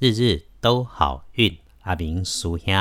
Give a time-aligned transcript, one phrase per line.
[0.00, 2.72] 日日都好运，阿明叔兄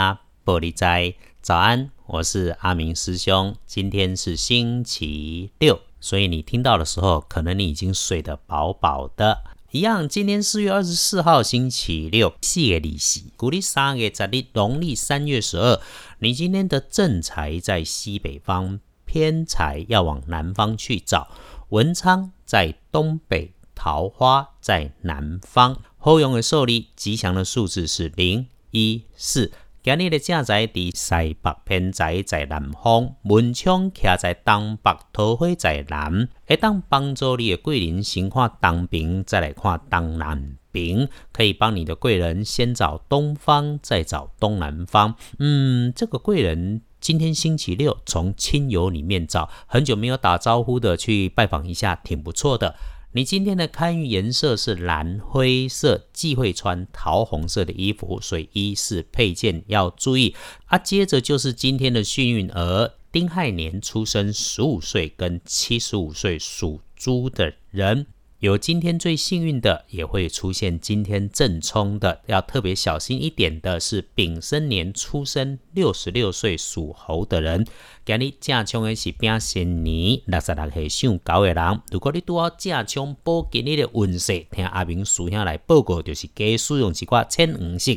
[0.45, 3.55] 玻璃斋早安，我是阿明师兄。
[3.65, 9.41] 今天是星期六，所以你听到的时候，可能你已经睡得饱饱的。
[9.71, 15.81] 一样，今天四月二十四号星期六，谢利息，古历三月十日，农历三月十二。
[16.19, 21.27] 你今天的正财在西北方，偏财要往南方去找。
[21.69, 25.81] 文昌在东北，桃花在南方。
[26.07, 29.51] 后用的受力吉祥的数字是零一四。
[29.83, 45.15] 今日的正在伫西北偏在在南方，门窗徛在东北，桃花在南，会当帮助你的贵人先看东边，再来看东南边，可以帮你的贵人先找东方，再找东南方。
[45.39, 52.75] 嗯，这个贵人今天星期六，从亲友里面找，很久没有打招呼的去拜访一下，挺不错的。
[53.13, 60.77] 你今天的开运颜色是蓝灰色，忌讳穿桃红色的衣服，所以衣饰配件要注意啊。
[60.77, 68.07] 接着就是今天的幸运儿，丁亥年出生，十五岁跟七十五岁属猪的人。
[68.39, 77.65] 有今天最幸运的，也会出现今天正冲的，要特别小心一点的是丙申年出生六十六岁属猴的人。
[78.05, 81.81] 今日正冲的是丙申年六十六岁属狗的人。
[81.89, 87.93] 如果你拄好正冲报今日的运势，听阿明叔兄来报告，就是加使用一寡浅黄色。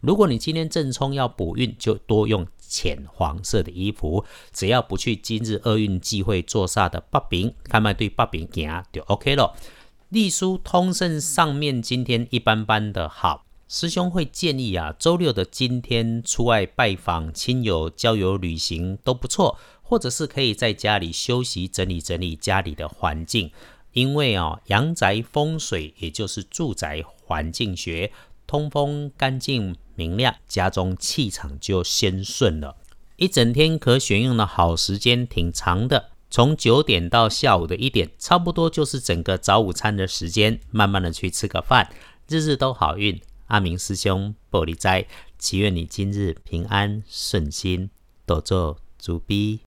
[0.00, 4.24] 如果你今天正冲要补运，就多用浅黄色的衣服。
[4.52, 9.56] 只要不去今日厄运忌讳坐煞的八饼，看卖对八饼行就 OK 了。
[10.10, 23.50] 隶书通胜上面今天一般般的好，师兄会建议啊，周六的今天出外拜访亲友、郊游旅行都不错，或者是可以在家里休息、整理整理家里的环境，
[23.92, 28.12] 因为啊，阳宅风水也就是住宅环境学，
[28.46, 32.76] 通风干净明亮，家中气场就先顺了。
[33.16, 36.10] 一整天可选用的好时间挺长的。
[36.30, 40.58] 从九点到下午的一点，差不多就是整个早午餐的时间。
[40.72, 41.92] 慢慢的去吃个饭，
[42.28, 43.20] 日日都好运。
[43.46, 45.06] 阿明师兄，玻璃斋，
[45.38, 47.88] 祈愿你今日平安顺心，
[48.26, 49.60] 多做主逼。